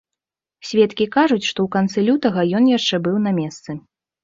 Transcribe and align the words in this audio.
Сведкі 0.69 1.07
кажуць, 1.17 1.47
што 1.49 1.51
ў 1.63 1.69
канцы 1.77 2.05
лютага 2.09 2.49
ён 2.63 2.73
яшчэ 2.77 3.03
быў 3.07 3.23
на 3.29 3.37
месцы. 3.39 3.81